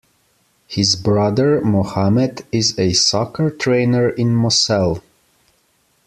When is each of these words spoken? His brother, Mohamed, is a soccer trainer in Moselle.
His 0.65 0.95
brother, 0.95 1.61
Mohamed, 1.63 2.43
is 2.51 2.73
a 2.79 2.91
soccer 2.93 3.51
trainer 3.51 4.09
in 4.09 4.33
Moselle. 4.35 5.03